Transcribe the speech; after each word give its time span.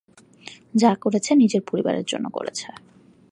যা 0.75 0.91
করছে, 0.95 1.31
নিজের 1.35 1.61
পরিবারের 1.61 2.05
জন্য 2.05 2.25
করছে। 2.29 2.67